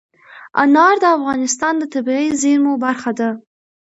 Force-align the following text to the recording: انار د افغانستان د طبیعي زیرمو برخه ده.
انار 0.61 0.95
د 1.03 1.05
افغانستان 1.17 1.73
د 1.77 1.83
طبیعي 1.93 2.29
زیرمو 2.41 2.73
برخه 2.85 3.11
ده. 3.19 3.29